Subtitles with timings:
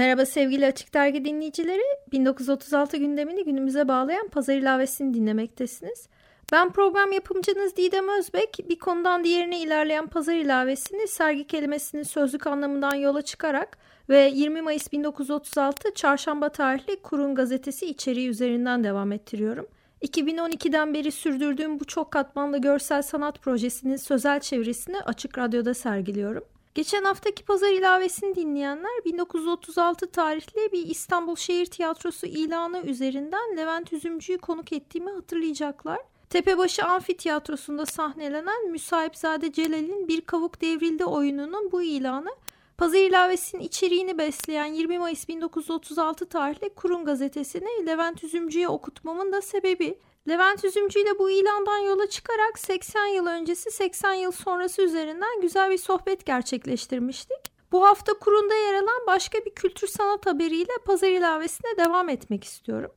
[0.00, 1.82] Merhaba sevgili Açık Dergi dinleyicileri.
[2.12, 6.08] 1936 gündemini günümüze bağlayan Pazar ilavesini dinlemektesiniz.
[6.52, 8.58] Ben program yapımcınız Didem Özbek.
[8.68, 14.92] Bir konudan diğerine ilerleyen Pazar ilavesini sergi kelimesinin sözlük anlamından yola çıkarak ve 20 Mayıs
[14.92, 19.66] 1936 Çarşamba tarihli Kurun gazetesi içeriği üzerinden devam ettiriyorum.
[20.02, 26.44] 2012'den beri sürdürdüğüm bu çok katmanlı görsel sanat projesinin sözel çevresini Açık Radyo'da sergiliyorum.
[26.80, 34.38] Geçen haftaki pazar ilavesini dinleyenler 1936 tarihli bir İstanbul Şehir Tiyatrosu ilanı üzerinden Levent Üzümcü'yü
[34.38, 35.98] konuk ettiğimi hatırlayacaklar.
[36.30, 42.30] Tepebaşı Amfiteyatrosu'nda sahnelenen Müsahipzade Celal'in Bir Kavuk Devrildi oyununun bu ilanı
[42.78, 49.98] Pazar ilavesinin içeriğini besleyen 20 Mayıs 1936 tarihli Kurum gazetesini Levent Üzümcü'ye okutmamın da sebebi.
[50.28, 55.70] Levent Üzümcü ile bu ilandan yola çıkarak 80 yıl öncesi 80 yıl sonrası üzerinden güzel
[55.70, 57.52] bir sohbet gerçekleştirmiştik.
[57.72, 62.90] Bu hafta kurunda yer alan başka bir kültür sanat haberiyle pazar ilavesine devam etmek istiyorum.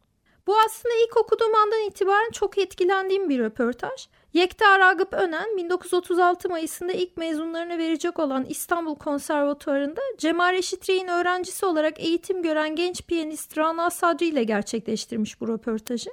[0.47, 4.07] Bu aslında ilk okuduğum andan itibaren çok etkilendiğim bir röportaj.
[4.33, 11.65] Yekta Ragıp Önen 1936 Mayıs'ında ilk mezunlarını verecek olan İstanbul Konservatuvarı'nda Cemal Reşit Rey'in öğrencisi
[11.65, 16.09] olarak eğitim gören genç piyanist Rana Sadri ile gerçekleştirmiş bu röportajı.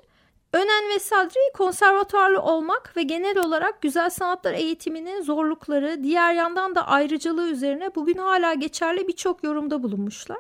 [0.52, 6.86] Önen ve Sadri konservatuarlı olmak ve genel olarak güzel sanatlar eğitiminin zorlukları, diğer yandan da
[6.86, 10.38] ayrıcalığı üzerine bugün hala geçerli birçok yorumda bulunmuşlar.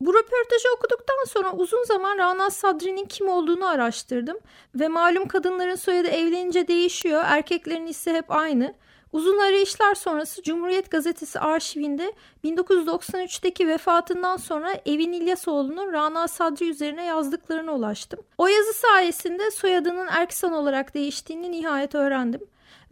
[0.00, 4.38] Bu röportajı okuduktan sonra uzun zaman Rana Sadri'nin kim olduğunu araştırdım
[4.74, 8.74] ve malum kadınların soyadı evlenince değişiyor, erkeklerin ise hep aynı.
[9.12, 12.12] Uzun arayışlar sonrası Cumhuriyet Gazetesi arşivinde
[12.44, 18.20] 1993'teki vefatından sonra Evin İlyasoğlu'nun Rana Sadri üzerine yazdıklarına ulaştım.
[18.38, 22.40] O yazı sayesinde soyadının Erksan olarak değiştiğini nihayet öğrendim.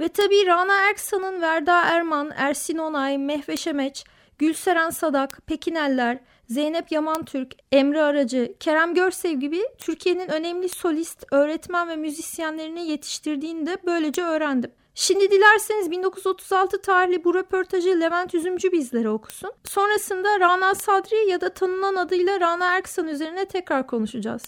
[0.00, 4.04] Ve tabii Rana Erksan'ın Verda Erman, Ersin Onay, Mehveş Emeç,
[4.38, 11.88] Gülseren Sadak, Pekineller, Zeynep Yaman Türk, Emre Aracı, Kerem Görsev gibi Türkiye'nin önemli solist, öğretmen
[11.88, 14.72] ve müzisyenlerini yetiştirdiğini de böylece öğrendim.
[14.94, 19.52] Şimdi dilerseniz 1936 tarihli bu röportajı Levent Üzümcü bizlere okusun.
[19.64, 24.42] Sonrasında Rana Sadri ya da tanınan adıyla Rana Erksan üzerine tekrar konuşacağız.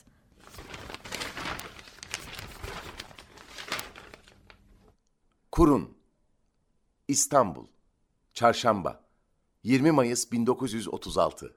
[5.53, 5.95] Kurun
[7.09, 7.67] İstanbul
[8.35, 9.05] Çarşamba
[9.63, 11.57] 20 Mayıs 1936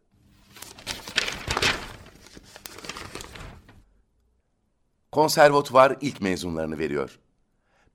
[5.12, 7.20] Konservatuvar ilk mezunlarını veriyor.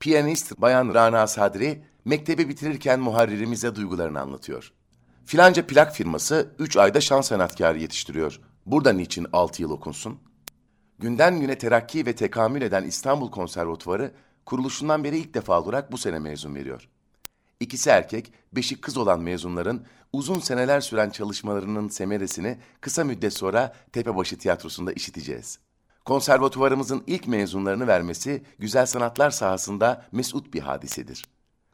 [0.01, 4.73] Piyanist Bayan Rana Sadri mektebi bitirirken muharririmize duygularını anlatıyor.
[5.25, 8.41] Filanca plak firması üç ayda şan sanatkarı yetiştiriyor.
[8.67, 10.19] Burada niçin altı yıl okunsun?
[10.99, 14.13] Günden güne terakki ve tekamül eden İstanbul Konservatuvarı
[14.47, 16.89] kuruluşundan beri ilk defa olarak bu sene mezun veriyor.
[17.61, 24.39] İkisi erkek, beşi kız olan mezunların uzun seneler süren çalışmalarının semeresini kısa müddet sonra Tepebaşı
[24.39, 25.59] Tiyatrosu'nda işiteceğiz.
[26.05, 31.25] Konservatuvarımızın ilk mezunlarını vermesi güzel sanatlar sahasında mesut bir hadisedir.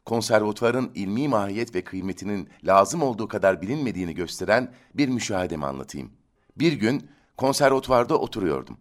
[0.05, 6.11] Konservatuvarın ilmi mahiyet ve kıymetinin lazım olduğu kadar bilinmediğini gösteren bir müşahedemi anlatayım.
[6.57, 8.77] Bir gün konservatuvarda oturuyordum.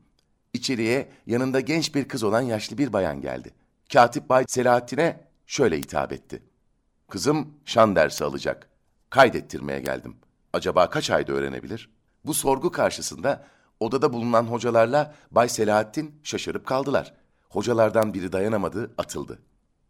[0.52, 3.54] İçeriye yanında genç bir kız olan yaşlı bir bayan geldi.
[3.92, 6.42] Katip Bay Selahattin'e şöyle hitap etti.
[7.08, 8.68] Kızım şan dersi alacak.
[9.10, 10.16] Kaydettirmeye geldim.
[10.52, 11.90] Acaba kaç ayda öğrenebilir?
[12.24, 13.46] Bu sorgu karşısında
[13.80, 17.14] Odada bulunan hocalarla Bay Selahattin şaşırıp kaldılar.
[17.48, 19.38] Hocalardan biri dayanamadı, atıldı.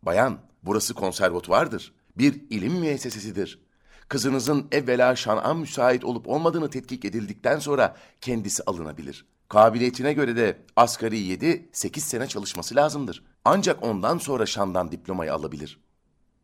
[0.02, 1.92] Bayan, burası konservatuvardır.
[2.18, 3.66] Bir ilim müessesesidir.
[4.08, 9.26] Kızınızın evvela şan'a müsait olup olmadığını tetkik edildikten sonra kendisi alınabilir.
[9.48, 13.24] Kabiliyetine göre de asgari yedi, sekiz sene çalışması lazımdır.
[13.44, 15.80] Ancak ondan sonra şandan diplomayı alabilir.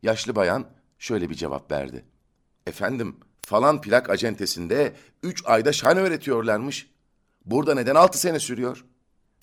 [0.03, 0.65] Yaşlı bayan
[0.97, 2.05] şöyle bir cevap verdi.
[2.67, 4.93] Efendim, falan plak acentesinde
[5.23, 6.92] üç ayda şan öğretiyorlarmış.
[7.45, 8.85] Burada neden altı sene sürüyor?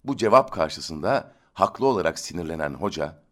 [0.05, 3.23] Bu cevap karşısında haklı olarak sinirlenen hoca,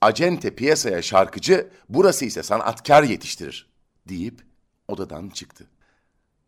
[0.00, 3.70] acente piyasaya şarkıcı, burası ise sanatkar yetiştirir
[4.08, 4.42] deyip
[4.88, 5.66] odadan çıktı.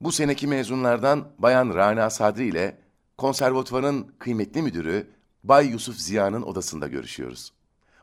[0.01, 2.79] Bu seneki mezunlardan Bayan Rana Sadri ile
[3.19, 5.11] konservatuvarın kıymetli müdürü
[5.45, 7.53] Bay Yusuf Ziya'nın odasında görüşüyoruz.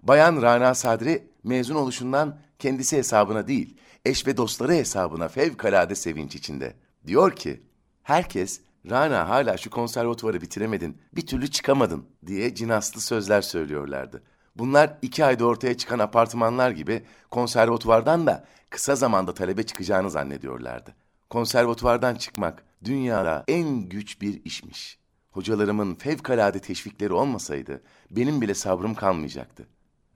[0.04, 6.74] Bayan Rana Sadri mezun oluşundan kendisi hesabına değil, eş ve dostları hesabına fevkalade sevinç içinde.
[7.08, 7.64] Diyor ki,
[8.04, 14.24] herkes Rana hala şu konservatuvarı bitiremedin, bir türlü çıkamadın diye cinaslı sözler söylüyorlardı.
[14.56, 20.96] Bunlar iki ayda ortaya çıkan apartmanlar gibi konservatuvardan da kısa zamanda talebe çıkacağını zannediyorlardı.
[21.30, 25.00] Konservatuvardan çıkmak dünyada en güç bir işmiş.
[25.32, 29.68] Hocalarımın fevkalade teşvikleri olmasaydı benim bile sabrım kalmayacaktı.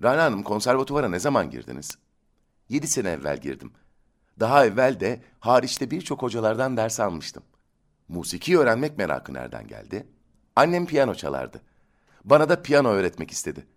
[0.04, 1.98] Rana Hanım konservatuvara ne zaman girdiniz?
[2.69, 3.71] Yedi sene evvel girdim.
[4.39, 7.44] Daha evvel de hariçte birçok hocalardan ders almıştım.
[8.10, 10.08] Musiki öğrenmek merakı nereden geldi?
[10.56, 11.62] Annem piyano çalardı.
[12.24, 13.68] Bana da piyano öğretmek istedi.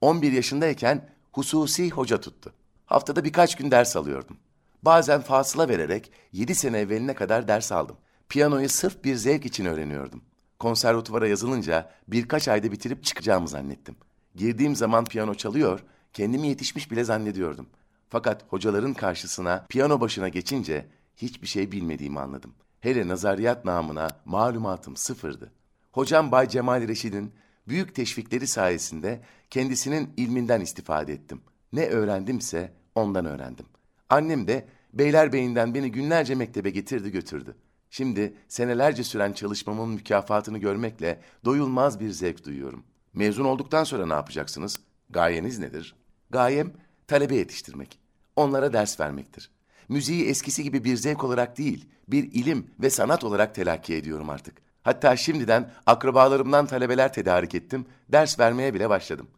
[0.00, 2.52] 11 yaşındayken hususi hoca tuttu.
[2.86, 4.36] Haftada birkaç gün ders alıyordum.
[4.82, 7.96] Bazen fasıla vererek 7 sene evveline kadar ders aldım.
[8.28, 10.22] Piyanoyu sırf bir zevk için öğreniyordum.
[10.58, 13.96] Konservatuvara yazılınca birkaç ayda bitirip çıkacağımı zannettim.
[14.34, 17.66] Girdiğim zaman piyano çalıyor, kendimi yetişmiş bile zannediyordum.
[18.08, 20.86] Fakat hocaların karşısına piyano başına geçince
[21.16, 22.54] hiçbir şey bilmediğimi anladım.
[22.80, 25.52] Hele nazariyat namına malumatım sıfırdı.
[25.92, 27.32] Hocam Bay Cemal Reşid'in
[27.68, 31.40] büyük teşvikleri sayesinde kendisinin ilminden istifade ettim.
[31.72, 33.66] Ne öğrendimse ondan öğrendim.
[34.08, 37.56] Annem de Beylerbeyi'nden beni günlerce mektebe getirdi götürdü.
[37.90, 42.84] Şimdi senelerce süren çalışmamın mükafatını görmekle doyulmaz bir zevk duyuyorum.
[43.14, 44.80] Mezun olduktan sonra ne yapacaksınız?
[45.10, 45.94] Gayeniz nedir?
[46.30, 46.72] Gayem
[47.06, 47.98] talebe yetiştirmek.
[48.36, 49.50] Onlara ders vermektir.
[49.90, 54.54] Müziği eskisi gibi bir zevk olarak değil, bir ilim ve sanat olarak telakki ediyorum artık.
[54.82, 59.28] Hatta şimdiden akrabalarımdan talebeler tedarik ettim, ders vermeye bile başladım.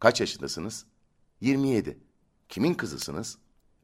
[0.00, 0.86] Kaç yaşındasınız?
[1.40, 1.98] 27.
[2.48, 3.38] Kimin kızısınız?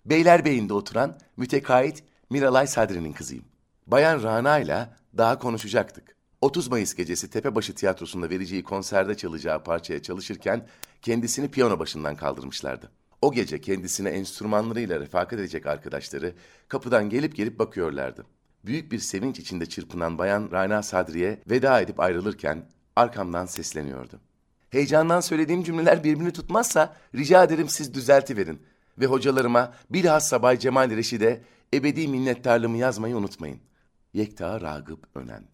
[0.07, 3.45] Beylerbeyi'nde oturan mütekait Miralay Sadri'nin kızıyım.
[3.87, 6.17] Bayan Rana ile daha konuşacaktık.
[6.41, 10.67] 30 Mayıs gecesi Tepebaşı Tiyatrosu'nda vereceği konserde çalacağı parçaya çalışırken
[11.03, 12.91] kendisini piyano başından kaldırmışlardı.
[13.23, 16.35] O gece kendisine enstrümanlarıyla refakat edecek arkadaşları
[16.69, 18.27] kapıdan gelip gelip bakıyorlardı.
[18.65, 22.67] Büyük bir sevinç içinde çırpınan bayan Rana Sadri'ye veda edip ayrılırken
[22.97, 24.21] arkamdan sesleniyordu.
[24.71, 28.63] Heyecandan söylediğim cümleler birbirini tutmazsa rica ederim siz düzeltiverin.
[28.99, 31.43] Ve hocalarıma bilhassa Bay Cemal Reşid'e
[31.75, 33.61] ebedi minnettarlığımı yazmayı unutmayın.
[34.13, 35.52] Yekta Ragıp Önen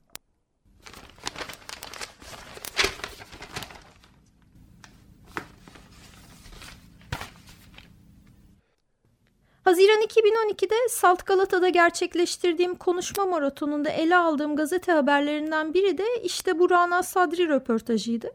[9.68, 16.70] Haziran 2012'de Salt Galata'da gerçekleştirdiğim konuşma maratonunda ele aldığım gazete haberlerinden biri de işte bu
[16.70, 18.30] Rana Sadri röportajıydı.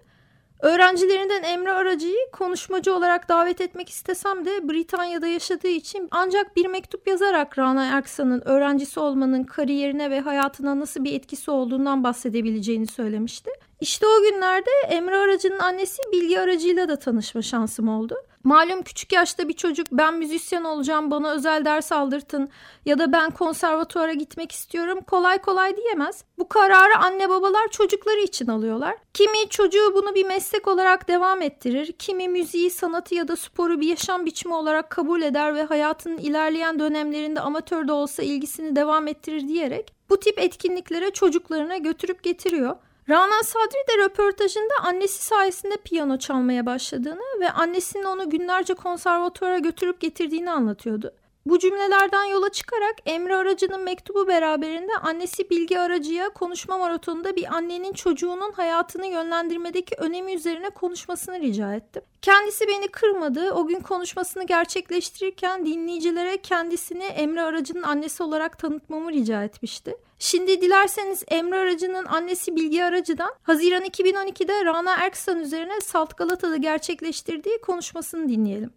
[0.59, 7.07] Öğrencilerinden Emre Aracı'yı konuşmacı olarak davet etmek istesem de Britanya'da yaşadığı için ancak bir mektup
[7.07, 13.51] yazarak Rana Erksan'ın öğrencisi olmanın kariyerine ve hayatına nasıl bir etkisi olduğundan bahsedebileceğini söylemişti.
[13.81, 18.15] İşte o günlerde Emre Aracı'nın annesi Bilgi Aracı'yla da tanışma şansım oldu.
[18.43, 22.49] Malum küçük yaşta bir çocuk ben müzisyen olacağım bana özel ders aldırtın
[22.85, 26.23] ya da ben konservatuara gitmek istiyorum kolay kolay diyemez.
[26.37, 28.95] Bu kararı anne babalar çocukları için alıyorlar.
[29.13, 33.87] Kimi çocuğu bunu bir meslek olarak devam ettirir, kimi müziği, sanatı ya da sporu bir
[33.87, 39.47] yaşam biçimi olarak kabul eder ve hayatının ilerleyen dönemlerinde amatör de olsa ilgisini devam ettirir
[39.47, 42.75] diyerek bu tip etkinliklere çocuklarına götürüp getiriyor.
[43.09, 50.01] Rana Sadri de röportajında annesi sayesinde piyano çalmaya başladığını ve annesinin onu günlerce konservatuara götürüp
[50.01, 51.13] getirdiğini anlatıyordu.
[51.45, 57.93] Bu cümlelerden yola çıkarak Emre Aracı'nın mektubu beraberinde annesi Bilgi Aracı'ya konuşma maratonunda bir annenin
[57.93, 62.01] çocuğunun hayatını yönlendirmedeki önemi üzerine konuşmasını rica ettim.
[62.21, 63.51] Kendisi beni kırmadı.
[63.51, 69.95] O gün konuşmasını gerçekleştirirken dinleyicilere kendisini Emre Aracı'nın annesi olarak tanıtmamı rica etmişti.
[70.23, 77.61] Şimdi dilerseniz Emre Aracı'nın annesi Bilgi Aracı'dan Haziran 2012'de Rana Erksan üzerine Salt Galata'da gerçekleştirdiği
[77.61, 78.73] konuşmasını dinleyelim.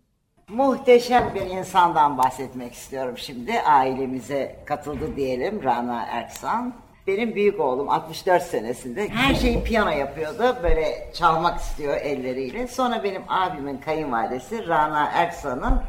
[0.48, 3.60] Muhteşem bir insandan bahsetmek istiyorum şimdi.
[3.60, 6.74] Ailemize katıldı diyelim Rana Erksan.
[7.06, 10.56] Benim büyük oğlum 64 senesinde her şeyi piyano yapıyordu.
[10.62, 12.66] Böyle çalmak istiyor elleriyle.
[12.66, 15.82] Sonra benim abimin kayınvalidesi Rana Erksan'ın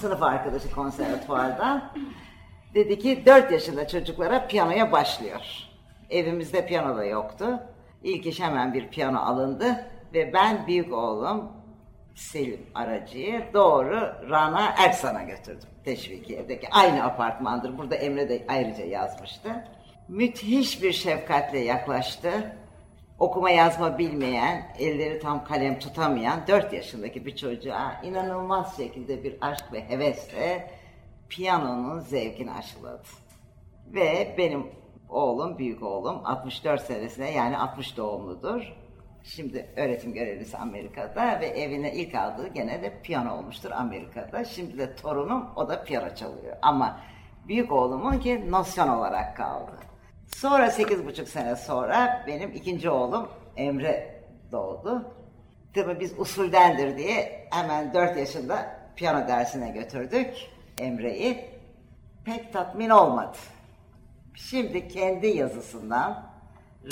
[0.00, 1.90] sınıf arkadaşı konservatuvarda
[2.74, 5.40] dedi ki 4 yaşında çocuklara piyanoya başlıyor.
[6.10, 7.60] Evimizde piyano da yoktu.
[8.02, 11.52] İlk iş hemen bir piyano alındı ve ben büyük oğlum
[12.14, 15.68] Selim aracıyı doğru Rana Ersan'a götürdüm.
[15.84, 17.78] Teşvikiye'deki aynı apartmandır.
[17.78, 19.64] Burada Emre de ayrıca yazmıştı.
[20.08, 22.56] Müthiş bir şefkatle yaklaştı.
[23.18, 29.72] Okuma yazma bilmeyen, elleri tam kalem tutamayan 4 yaşındaki bir çocuğa inanılmaz şekilde bir aşk
[29.72, 30.70] ve hevesle
[31.36, 33.02] piyanonun zevkini aşıladı.
[33.86, 34.66] Ve benim
[35.08, 38.72] oğlum, büyük oğlum 64 senesine yani 60 doğumludur
[39.24, 44.44] Şimdi öğretim görevlisi Amerika'da ve evine ilk aldığı gene de piyano olmuştur Amerika'da.
[44.44, 46.56] Şimdi de torunum o da piyano çalıyor.
[46.62, 47.00] Ama
[47.48, 49.72] büyük oğlumun ki nosyon olarak kaldı.
[50.36, 55.12] Sonra sekiz buçuk sene sonra benim ikinci oğlum Emre doğdu.
[55.74, 61.50] Tabii biz usuldendir diye hemen dört yaşında piyano dersine götürdük Emre'yi.
[62.24, 63.36] Pek tatmin olmadı.
[64.34, 66.26] Şimdi kendi yazısından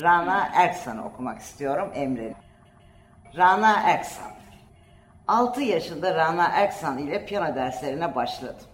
[0.01, 2.35] Rana Erksan'ı okumak istiyorum Emre'nin.
[3.37, 4.31] Rana Erksan.
[5.27, 8.67] 6 yaşında Rana Erksan ile piyano derslerine başladım.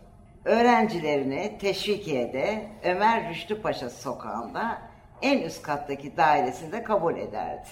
[0.45, 4.81] Öğrencilerini Teşvikiye'de Ömer Rüştü Paşa sokağında
[5.21, 7.67] en üst kattaki dairesinde kabul ederdi.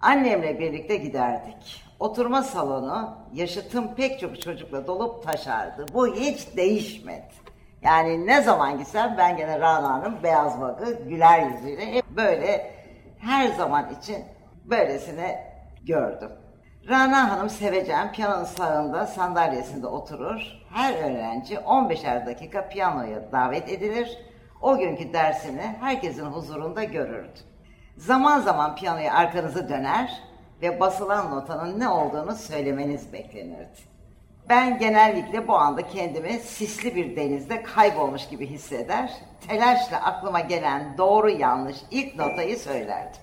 [0.00, 1.84] Annemle birlikte giderdik.
[2.04, 5.86] Oturma salonu yaşıtım pek çok çocukla dolup taşardı.
[5.94, 7.28] Bu hiç değişmedi.
[7.82, 12.70] Yani ne zaman gitsem ben gene Rana'nın beyaz bakı güler yüzüyle hep böyle
[13.18, 14.24] her zaman için
[14.64, 16.30] böylesine gördüm.
[16.88, 20.40] Rana Hanım seveceğim piyanonun sağında sandalyesinde oturur.
[20.74, 24.18] Her öğrenci 15'er dakika piyanoya davet edilir.
[24.62, 27.40] O günkü dersini herkesin huzurunda görürdü.
[27.96, 30.33] Zaman zaman piyanoya arkanızı döner
[30.64, 33.94] ve basılan notanın ne olduğunu söylemeniz beklenirdi.
[34.48, 39.12] Ben genellikle bu anda kendimi sisli bir denizde kaybolmuş gibi hisseder,
[39.48, 43.20] telaşla aklıma gelen doğru yanlış ilk notayı söylerdim.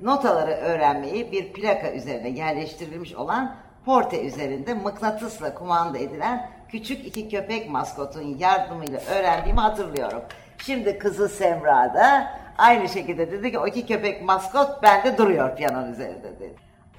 [0.00, 7.70] Notaları öğrenmeyi bir plaka üzerine yerleştirilmiş olan porte üzerinde mıknatısla kumanda edilen küçük iki köpek
[7.70, 10.22] maskotun yardımıyla öğrendiğimi hatırlıyorum.
[10.58, 15.92] Şimdi kızı Semra da aynı şekilde dedi ki o iki köpek maskot bende duruyor piyanonun
[15.92, 16.54] üzerinde dedi.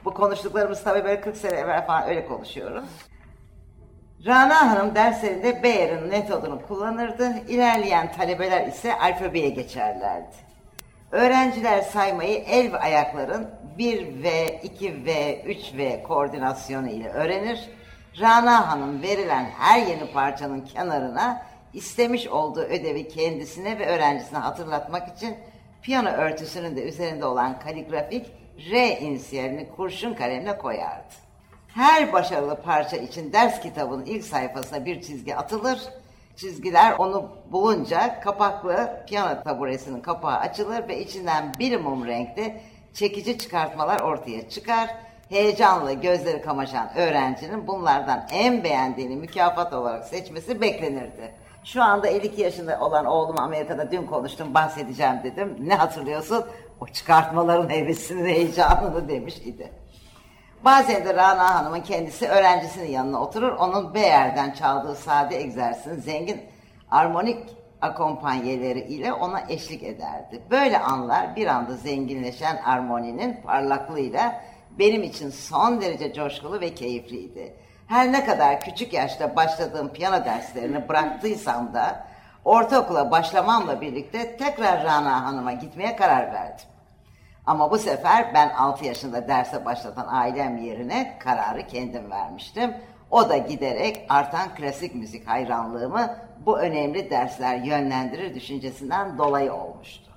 [0.05, 2.85] Bu konuştuklarımız tabii böyle 40 sene evvel falan öyle konuşuyoruz.
[4.25, 7.33] Rana Hanım derslerinde Bayer'in metodunu kullanırdı.
[7.47, 10.35] İlerleyen talebeler ise alfabeye geçerlerdi.
[11.11, 14.27] Öğrenciler saymayı el ve ayakların 1V,
[14.61, 15.09] 2V,
[15.45, 17.69] 3V koordinasyonu ile öğrenir.
[18.19, 21.41] Rana Hanım verilen her yeni parçanın kenarına
[21.73, 25.37] istemiş olduğu ödevi kendisine ve öğrencisine hatırlatmak için
[25.81, 28.25] piyano örtüsünün de üzerinde olan kaligrafik
[28.71, 31.13] R inisiyalini kurşun kalemle koyardı.
[31.67, 35.79] Her başarılı parça için ders kitabının ilk sayfasına bir çizgi atılır.
[36.35, 42.61] Çizgiler onu bulunca kapaklı piyano taburesinin kapağı açılır ve içinden bir mum renkte
[42.93, 44.89] çekici çıkartmalar ortaya çıkar.
[45.29, 51.42] Heyecanla gözleri kamaşan öğrencinin bunlardan en beğendiğini mükafat olarak seçmesi beklenirdi.
[51.63, 55.57] Şu anda 52 yaşında olan oğlum Amerika'da dün konuştum bahsedeceğim dedim.
[55.59, 56.45] Ne hatırlıyorsun?
[56.81, 59.73] O çıkartmaların hevesini, heyecanını demiş idi.
[60.65, 63.51] Bazen de Rana Hanım'ın kendisi öğrencisinin yanına oturur.
[63.51, 66.41] Onun Beyer'den çaldığı sade egzersizin zengin
[66.91, 67.49] armonik
[67.81, 70.41] akompanyeleri ile ona eşlik ederdi.
[70.51, 74.41] Böyle anlar bir anda zenginleşen armoninin parlaklığıyla
[74.79, 77.55] benim için son derece coşkulu ve keyifliydi.
[77.93, 82.05] Her ne kadar küçük yaşta başladığım piyano derslerini bıraktıysam da
[82.45, 86.65] ortaokula başlamamla birlikte tekrar Rana Hanım'a gitmeye karar verdim.
[87.45, 92.73] Ama bu sefer ben 6 yaşında derse başlatan ailem yerine kararı kendim vermiştim.
[93.11, 100.12] O da giderek artan klasik müzik hayranlığımı bu önemli dersler yönlendirir düşüncesinden dolayı olmuştu.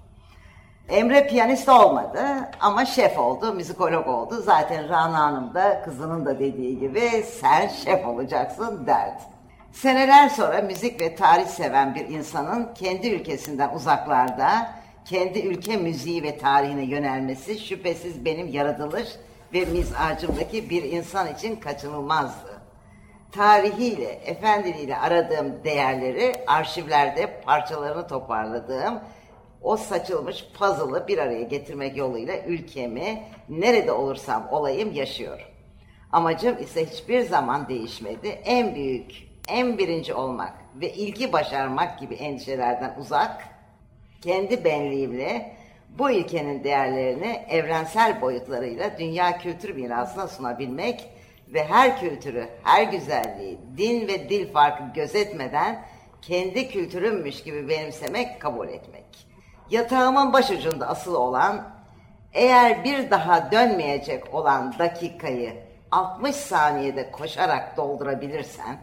[0.88, 2.20] Emre piyanist olmadı
[2.60, 4.42] ama şef oldu, müzikolog oldu.
[4.42, 9.22] Zaten Rana Hanım da kızının da dediği gibi sen şef olacaksın derdi.
[9.72, 14.70] Seneler sonra müzik ve tarih seven bir insanın kendi ülkesinden uzaklarda
[15.04, 19.08] kendi ülke müziği ve tarihine yönelmesi şüphesiz benim yaratılış
[19.54, 22.60] ve mizacımdaki bir insan için kaçınılmazdı.
[23.32, 29.00] Tarihiyle, efendiliğiyle aradığım değerleri arşivlerde parçalarını toparladığım
[29.66, 35.46] o saçılmış puzzle'ı bir araya getirmek yoluyla ülkemi nerede olursam olayım yaşıyorum.
[36.12, 38.28] Amacım ise hiçbir zaman değişmedi.
[38.28, 39.10] En büyük,
[39.48, 43.48] en birinci olmak ve ilki başarmak gibi endişelerden uzak,
[44.22, 45.56] kendi benliğimle
[45.98, 51.08] bu ülkenin değerlerini evrensel boyutlarıyla dünya kültür mirasına sunabilmek
[51.48, 55.84] ve her kültürü, her güzelliği, din ve dil farkı gözetmeden
[56.22, 59.26] kendi kültürümmüş gibi benimsemek, kabul etmek.
[59.70, 61.68] Yatağımın başucunda asılı olan,
[62.32, 65.52] eğer bir daha dönmeyecek olan dakikayı
[65.90, 68.78] 60 saniyede koşarak doldurabilirsen,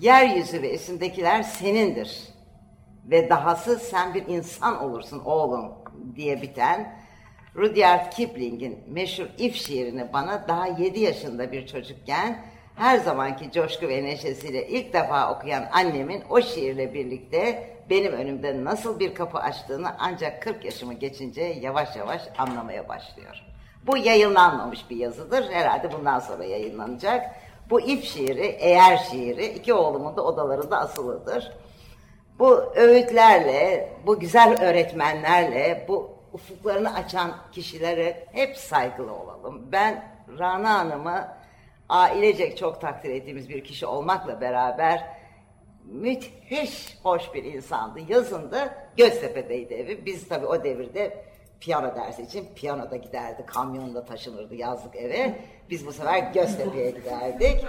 [0.00, 2.28] yeryüzü ve üstündekiler senindir.
[3.04, 5.72] Ve dahası sen bir insan olursun oğlum
[6.16, 6.96] diye biten
[7.56, 12.44] Rudyard Kipling'in meşhur if şiirini bana daha 7 yaşında bir çocukken
[12.76, 19.00] her zamanki coşku ve neşesiyle ilk defa okuyan annemin o şiirle birlikte benim önümde nasıl
[19.00, 23.40] bir kapı açtığını ancak 40 yaşımı geçince yavaş yavaş anlamaya başlıyorum.
[23.86, 25.50] Bu yayınlanmamış bir yazıdır.
[25.50, 27.34] Herhalde bundan sonra yayınlanacak.
[27.70, 31.52] Bu if şiiri, eğer şiiri iki oğlumun da odalarında asılıdır.
[32.38, 39.72] Bu öğütlerle, bu güzel öğretmenlerle, bu ufuklarını açan kişilere hep saygılı olalım.
[39.72, 40.04] Ben
[40.38, 41.28] Rana Hanım'ı
[41.88, 45.04] ailecek çok takdir ettiğimiz bir kişi olmakla beraber
[45.92, 48.00] müthiş hoş bir insandı.
[48.08, 50.06] Yazında Göztepe'deydi evi.
[50.06, 51.24] Biz tabii o devirde
[51.60, 55.34] piyano dersi için piyanoda giderdi, kamyonda taşınırdı yazlık eve.
[55.70, 57.64] Biz bu sefer Göztepe'ye giderdik.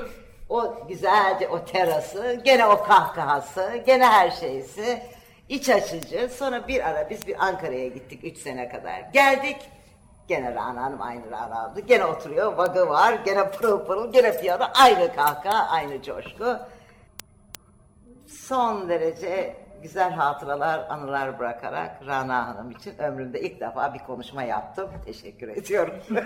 [0.50, 5.02] O güzelce o terası, gene o kahkahası, gene her şeysi
[5.50, 6.30] iç açıcı.
[6.30, 9.00] Sonra bir ara biz bir Ankara'ya gittik üç sene kadar.
[9.14, 9.58] Geldik,
[10.28, 11.80] gene Rana Hanım aynı Rana aldı.
[11.80, 16.60] Gene oturuyor, vagı var, gene pırıl pırıl, gene piyano, aynı kahkaha, aynı coşku.
[18.30, 24.90] Son derece güzel hatıralar, anılar bırakarak Rana Hanım için ömrümde ilk defa bir konuşma yaptım.
[25.06, 25.96] Teşekkür ediyorum.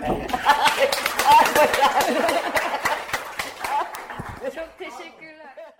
[4.54, 5.74] Çok teşekkürler.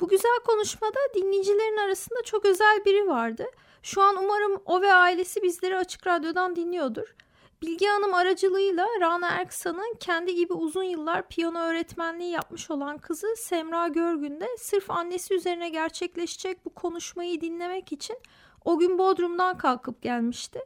[0.00, 3.46] Bu güzel konuşmada dinleyicilerin arasında çok özel biri vardı.
[3.82, 7.14] Şu an umarım o ve ailesi bizleri Açık Radyo'dan dinliyordur.
[7.62, 13.88] Bilgi Hanım aracılığıyla Rana Erksan'ın kendi gibi uzun yıllar piyano öğretmenliği yapmış olan kızı Semra
[13.88, 18.16] Görgün de sırf annesi üzerine gerçekleşecek bu konuşmayı dinlemek için
[18.64, 20.60] o gün Bodrum'dan kalkıp gelmişti.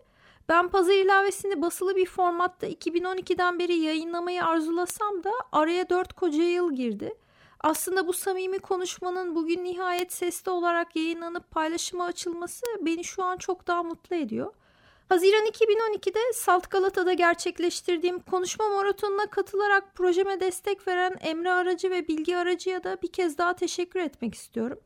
[0.49, 6.73] Ben pazar ilavesini basılı bir formatta 2012'den beri yayınlamayı arzulasam da araya dört koca yıl
[6.73, 7.15] girdi.
[7.61, 13.67] Aslında bu samimi konuşmanın bugün nihayet sesli olarak yayınlanıp paylaşıma açılması beni şu an çok
[13.67, 14.53] daha mutlu ediyor.
[15.09, 22.37] Haziran 2012'de Salt Galata'da gerçekleştirdiğim konuşma maratonuna katılarak projeme destek veren Emre Aracı ve Bilgi
[22.37, 24.81] Aracı'ya da bir kez daha teşekkür etmek istiyorum.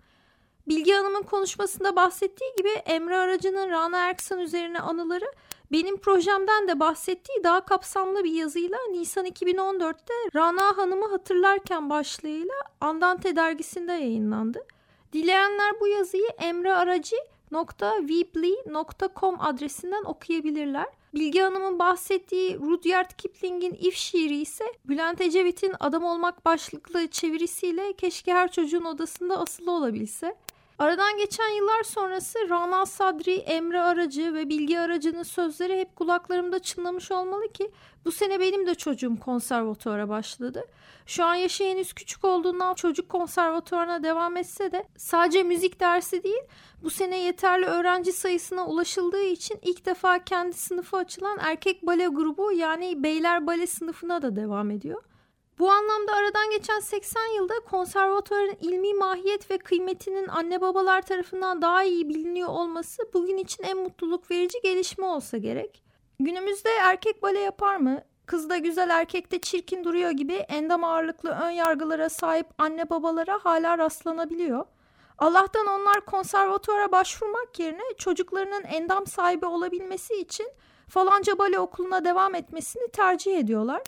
[0.68, 5.32] Bilgi Hanım'ın konuşmasında bahsettiği gibi Emre Aracı'nın Rana Erksan üzerine anıları
[5.72, 13.36] benim projemden de bahsettiği daha kapsamlı bir yazıyla Nisan 2014'te Rana Hanım'ı hatırlarken başlığıyla Andante
[13.36, 14.66] dergisinde yayınlandı.
[15.12, 17.16] Dileyenler bu yazıyı Emre Aracı
[17.52, 20.86] www.weebly.com adresinden okuyabilirler.
[21.14, 28.32] Bilge Hanım'ın bahsettiği Rudyard Kipling'in If şiiri ise Bülent Ecevit'in Adam Olmak başlıklı çevirisiyle keşke
[28.32, 30.36] her çocuğun odasında asılı olabilse.
[30.78, 37.10] Aradan geçen yıllar sonrası Rana Sadri, Emre Aracı ve Bilgi Aracı'nın sözleri hep kulaklarımda çınlamış
[37.10, 37.70] olmalı ki
[38.04, 40.64] bu sene benim de çocuğum konservatuara başladı.
[41.06, 46.42] Şu an yaşı henüz küçük olduğundan çocuk konservatuarına devam etse de sadece müzik dersi değil
[46.82, 52.52] bu sene yeterli öğrenci sayısına ulaşıldığı için ilk defa kendi sınıfı açılan erkek bale grubu
[52.52, 55.02] yani beyler bale sınıfına da devam ediyor.
[55.58, 61.82] Bu anlamda aradan geçen 80 yılda konservatuarın ilmi mahiyet ve kıymetinin anne babalar tarafından daha
[61.84, 65.82] iyi biliniyor olması bugün için en mutluluk verici gelişme olsa gerek.
[66.20, 68.02] Günümüzde erkek bale yapar mı?
[68.26, 73.78] Kız da güzel erkekte çirkin duruyor gibi endam ağırlıklı ön yargılara sahip anne babalara hala
[73.78, 74.64] rastlanabiliyor.
[75.18, 80.46] Allah'tan onlar konservatuara başvurmak yerine çocuklarının endam sahibi olabilmesi için
[80.88, 83.82] falanca bale okuluna devam etmesini tercih ediyorlar.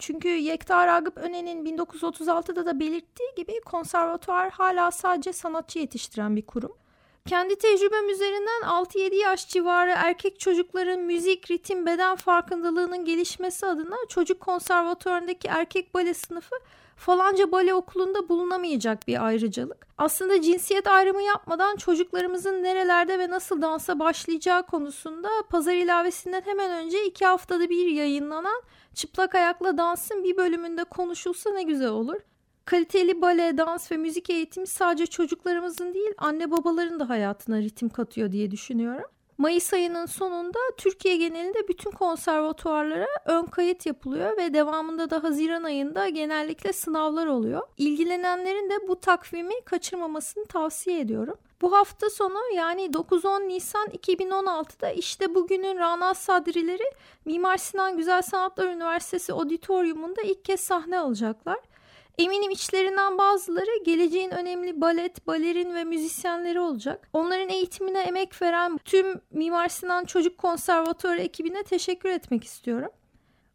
[0.00, 6.72] Çünkü Yekta Ragıp Önen'in 1936'da da belirttiği gibi konservatuar hala sadece sanatçı yetiştiren bir kurum.
[7.26, 14.40] Kendi tecrübem üzerinden 6-7 yaş civarı erkek çocukların müzik, ritim, beden farkındalığının gelişmesi adına çocuk
[14.40, 16.56] konservatuarındaki erkek bale sınıfı
[16.96, 19.86] falanca bale okulunda bulunamayacak bir ayrıcalık.
[19.98, 27.04] Aslında cinsiyet ayrımı yapmadan çocuklarımızın nerelerde ve nasıl dansa başlayacağı konusunda pazar ilavesinden hemen önce
[27.04, 28.62] iki haftada bir yayınlanan
[28.94, 32.20] Çıplak Ayakla Dans'ın bir bölümünde konuşulsa ne güzel olur.
[32.64, 38.32] Kaliteli bale, dans ve müzik eğitimi sadece çocuklarımızın değil anne babaların da hayatına ritim katıyor
[38.32, 39.10] diye düşünüyorum.
[39.38, 46.08] Mayıs ayının sonunda Türkiye genelinde bütün konservatuarlara ön kayıt yapılıyor ve devamında da Haziran ayında
[46.08, 47.62] genellikle sınavlar oluyor.
[47.78, 51.38] İlgilenenlerin de bu takvimi kaçırmamasını tavsiye ediyorum.
[51.60, 56.90] Bu hafta sonu yani 9-10 Nisan 2016'da işte bugünün Rana Sadrileri
[57.24, 61.58] Mimar Sinan Güzel Sanatlar Üniversitesi Auditorium'unda ilk kez sahne alacaklar.
[62.18, 67.08] Eminim içlerinden bazıları geleceğin önemli balet, balerin ve müzisyenleri olacak.
[67.12, 72.90] Onların eğitimine emek veren tüm Mimar Sinan Çocuk Konservatuarı ekibine teşekkür etmek istiyorum.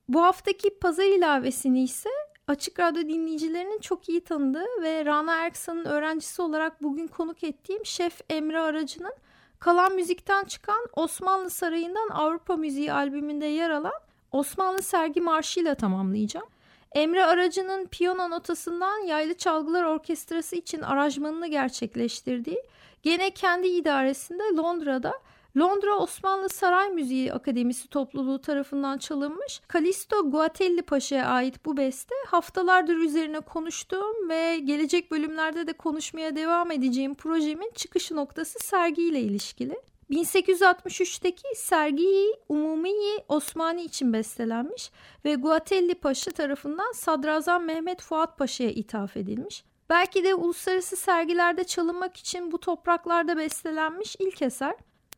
[0.09, 2.09] Bu haftaki pazar ilavesini ise
[2.47, 8.21] Açık Radyo dinleyicilerinin çok iyi tanıdığı ve Rana Erksan'ın öğrencisi olarak bugün konuk ettiğim Şef
[8.29, 9.13] Emre Aracı'nın
[9.59, 13.93] Kalan Müzik'ten çıkan Osmanlı Sarayı'ndan Avrupa Müziği albümünde yer alan
[14.31, 16.47] Osmanlı Sergi Marşı ile tamamlayacağım.
[16.91, 22.63] Emre Aracı'nın piyano notasından Yaylı Çalgılar Orkestrası için aranjmanını gerçekleştirdiği,
[23.03, 25.13] gene kendi idaresinde Londra'da
[25.57, 32.97] Londra Osmanlı Saray Müziği Akademisi topluluğu tarafından çalınmış Kalisto Guatelli Paşa'ya ait bu beste haftalardır
[32.97, 39.81] üzerine konuştuğum ve gelecek bölümlerde de konuşmaya devam edeceğim projemin çıkış noktası sergiyle ilişkili.
[40.11, 42.91] 1863'teki sergi Umumi
[43.29, 44.91] Osmani için bestelenmiş
[45.25, 49.63] ve Guatelli Paşa tarafından Sadrazam Mehmet Fuat Paşa'ya ithaf edilmiş.
[49.89, 54.75] Belki de uluslararası sergilerde çalınmak için bu topraklarda bestelenmiş ilk eser.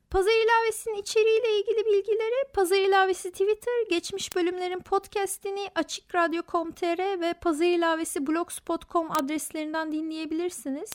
[0.09, 8.27] Pazar ilavesinin içeriğiyle ilgili bilgileri Pazar ilavesi Twitter, geçmiş bölümlerin podcastini açıkradyo.com.tr ve Pazar ilavesi
[8.27, 10.89] blogspot.com adreslerinden dinleyebilirsiniz.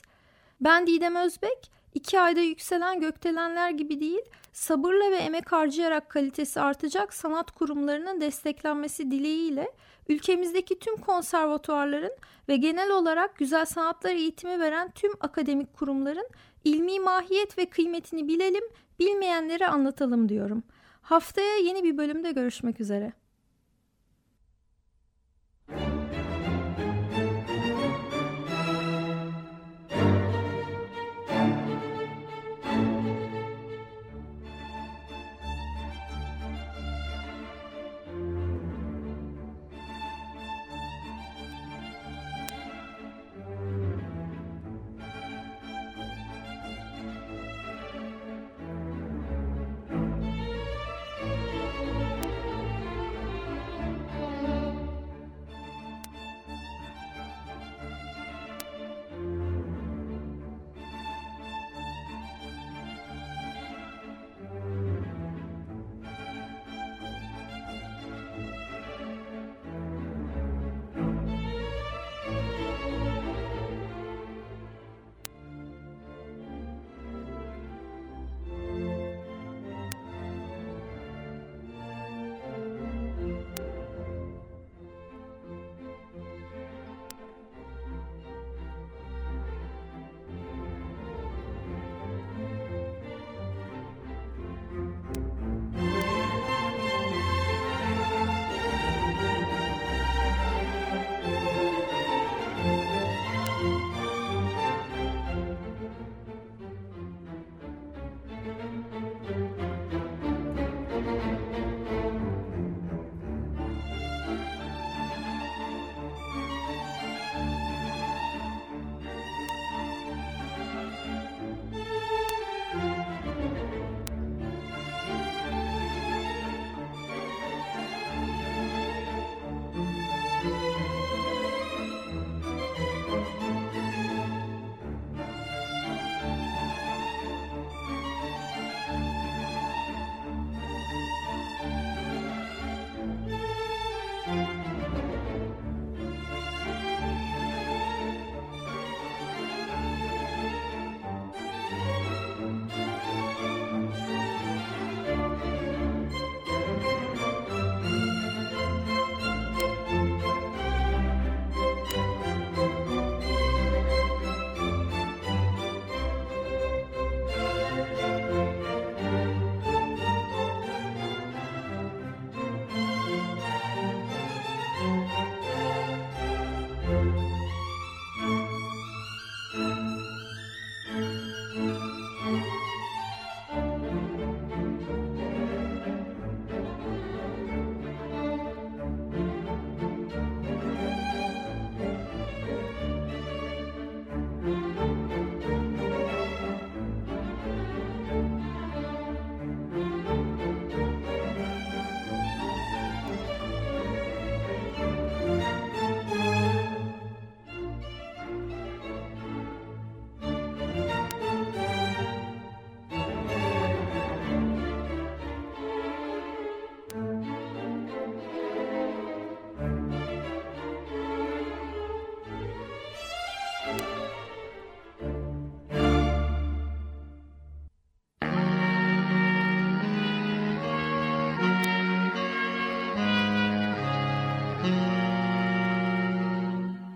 [0.61, 1.70] Ben Didem Özbek.
[1.94, 4.22] İki ayda yükselen gökdelenler gibi değil,
[4.53, 9.72] sabırla ve emek harcayarak kalitesi artacak sanat kurumlarının desteklenmesi dileğiyle
[10.09, 12.12] ülkemizdeki tüm konservatuarların
[12.48, 16.29] ve genel olarak güzel sanatlar eğitimi veren tüm akademik kurumların
[16.64, 18.64] ilmi mahiyet ve kıymetini bilelim,
[18.98, 20.62] bilmeyenlere anlatalım diyorum.
[21.03, 23.12] Haftaya yeni bir bölümde görüşmek üzere.